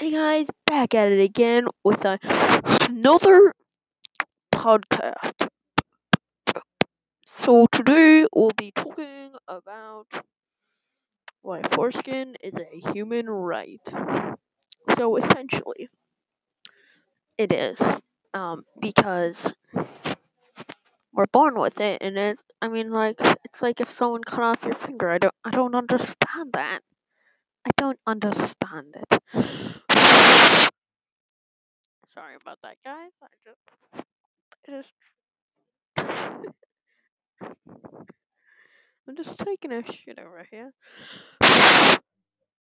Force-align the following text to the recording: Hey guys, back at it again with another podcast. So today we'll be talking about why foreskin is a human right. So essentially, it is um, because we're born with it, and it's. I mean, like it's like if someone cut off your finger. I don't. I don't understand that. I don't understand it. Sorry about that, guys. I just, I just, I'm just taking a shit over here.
Hey 0.00 0.12
guys, 0.12 0.46
back 0.64 0.94
at 0.94 1.10
it 1.10 1.20
again 1.20 1.66
with 1.82 2.04
another 2.04 3.52
podcast. 4.52 5.48
So 7.26 7.66
today 7.72 8.24
we'll 8.32 8.52
be 8.56 8.70
talking 8.70 9.32
about 9.48 10.06
why 11.42 11.62
foreskin 11.62 12.36
is 12.42 12.54
a 12.54 12.90
human 12.92 13.28
right. 13.28 13.80
So 14.96 15.16
essentially, 15.16 15.88
it 17.36 17.52
is 17.52 17.80
um, 18.34 18.64
because 18.80 19.54
we're 21.12 21.26
born 21.26 21.58
with 21.58 21.80
it, 21.80 21.98
and 22.02 22.16
it's. 22.16 22.42
I 22.60 22.66
mean, 22.68 22.90
like 22.90 23.16
it's 23.44 23.62
like 23.62 23.80
if 23.80 23.90
someone 23.92 24.24
cut 24.24 24.42
off 24.42 24.64
your 24.64 24.74
finger. 24.74 25.10
I 25.10 25.18
don't. 25.18 25.34
I 25.44 25.50
don't 25.50 25.74
understand 25.74 26.52
that. 26.54 26.80
I 27.66 27.70
don't 27.76 27.98
understand 28.06 28.94
it. 28.94 29.57
Sorry 32.18 32.34
about 32.42 32.58
that, 32.64 32.76
guys. 32.84 33.12
I 33.22 33.28
just, 33.46 33.60
I 34.52 34.56
just, 34.68 34.92
I'm 39.08 39.16
just 39.16 39.38
taking 39.38 39.70
a 39.70 39.84
shit 39.86 40.18
over 40.18 40.44
here. 40.50 40.72